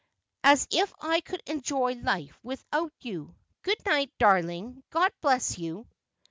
'As 0.43 0.67
if 0.71 0.91
I 0.99 1.21
could 1.21 1.45
enjoj' 1.45 2.03
life 2.03 2.35
without 2.41 2.91
you. 3.01 3.35
Good 3.61 3.85
night, 3.85 4.11
darling. 4.17 4.83
God 4.89 5.11
bless 5.21 5.59
you 5.59 5.85